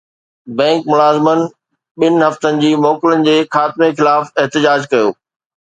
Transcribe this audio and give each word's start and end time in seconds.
bank 0.59 0.79
ملازمن 0.91 1.41
ٻن 2.03 2.15
هفتن 2.27 2.59
جي 2.65 2.73
موڪلن 2.87 3.29
جي 3.29 3.37
خاتمي 3.57 3.93
خلاف 4.01 4.33
احتجاج 4.47 4.93
ڪيو 4.97 5.17